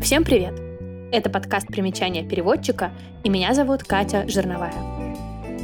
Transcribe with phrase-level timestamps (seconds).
[0.00, 0.54] Всем привет!
[1.12, 2.92] Это подкаст «Примечания переводчика»
[3.24, 4.72] и меня зовут Катя Жирновая.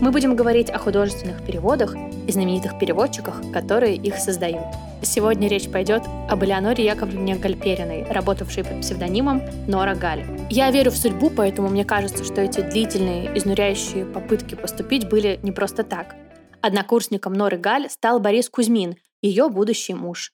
[0.00, 1.94] Мы будем говорить о художественных переводах
[2.26, 4.64] и знаменитых переводчиках, которые их создают.
[5.00, 10.26] Сегодня речь пойдет об Элеоноре Яковлевне Гальпериной, работавшей под псевдонимом Нора Галь.
[10.50, 15.52] Я верю в судьбу, поэтому мне кажется, что эти длительные, изнуряющие попытки поступить были не
[15.52, 16.16] просто так.
[16.60, 20.33] Однокурсником Норы Галь стал Борис Кузьмин, ее будущий муж.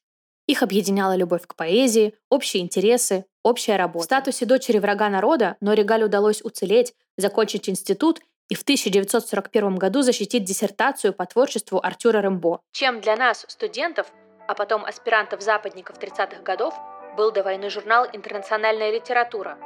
[0.50, 4.02] Их объединяла любовь к поэзии, общие интересы, общая работа.
[4.02, 10.02] В статусе дочери врага народа Норе Галь удалось уцелеть, закончить институт и в 1941 году
[10.02, 12.62] защитить диссертацию по творчеству Артюра Рэмбо.
[12.72, 14.08] Чем для нас, студентов,
[14.48, 16.74] а потом аспирантов-западников 30-х годов,
[17.16, 19.56] был до войны журнал «Интернациональная литература».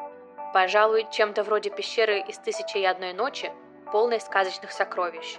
[0.52, 3.50] Пожалуй, чем-то вроде пещеры из «Тысячи и одной ночи»,
[3.90, 5.38] полной сказочных сокровищ.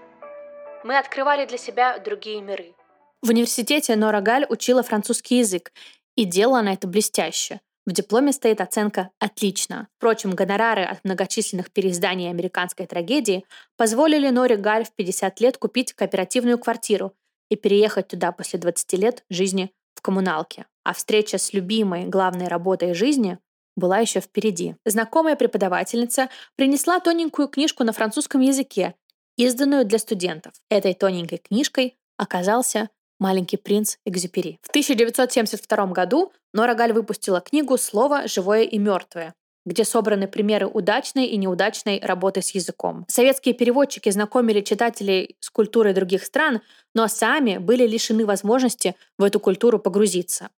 [0.84, 2.74] Мы открывали для себя другие миры.
[3.22, 5.72] В университете Нора Галь учила французский язык
[6.16, 7.62] и делала на это блестяще.
[7.86, 9.88] В дипломе стоит оценка «отлично».
[9.98, 13.46] Впрочем, гонорары от многочисленных переизданий американской трагедии
[13.78, 17.14] позволили Норе Галь в 50 лет купить кооперативную квартиру
[17.50, 20.66] и переехать туда после 20 лет жизни в коммуналке.
[20.84, 23.38] А встреча с любимой главной работой жизни
[23.76, 24.76] была еще впереди.
[24.86, 28.96] Знакомая преподавательница принесла тоненькую книжку на французском языке,
[29.38, 30.54] изданную для студентов.
[30.70, 34.60] Этой тоненькой книжкой оказался «Маленький принц Экзюпери».
[34.62, 39.34] В 1972 году Нора Галь выпустила книгу «Слово живое и мертвое»,
[39.66, 43.06] где собраны примеры удачной и неудачной работы с языком.
[43.08, 46.62] Советские переводчики знакомили читателей с культурой других стран,
[46.94, 50.50] но сами были лишены возможности в эту культуру погрузиться.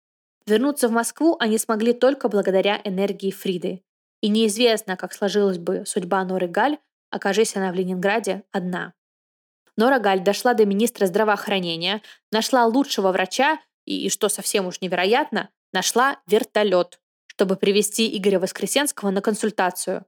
[0.46, 3.82] Вернуться в Москву они смогли только благодаря энергии Фриды.
[4.20, 6.78] И неизвестно, как сложилась бы судьба Норы Галь,
[7.10, 8.94] окажись она в Ленинграде одна.
[9.78, 16.18] Нора Галь дошла до министра здравоохранения, нашла лучшего врача и, что совсем уж невероятно, нашла
[16.26, 16.98] вертолет,
[17.28, 20.04] чтобы привести Игоря Воскресенского на консультацию.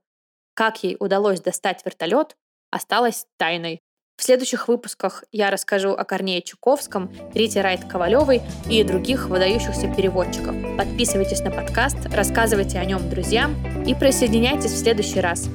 [0.55, 2.35] Как ей удалось достать вертолет,
[2.69, 3.79] осталось тайной.
[4.17, 10.53] В следующих выпусках я расскажу о Корнее Чуковском, Рите Райт Ковалевой и других выдающихся переводчиков.
[10.77, 13.55] Подписывайтесь на подкаст, рассказывайте о нем друзьям
[13.87, 15.47] и присоединяйтесь в следующий раз.